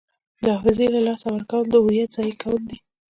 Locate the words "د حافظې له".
0.45-0.99